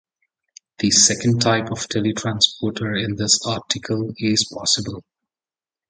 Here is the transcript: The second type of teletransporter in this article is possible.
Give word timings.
The 0.79 0.89
second 0.89 1.41
type 1.43 1.69
of 1.69 1.87
teletransporter 1.87 3.05
in 3.05 3.17
this 3.17 3.39
article 3.45 4.11
is 4.17 4.45
possible. 4.51 5.03